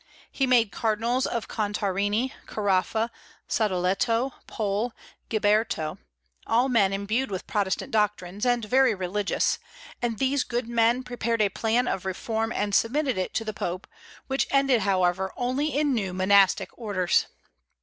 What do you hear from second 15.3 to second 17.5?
only in new monastic orders.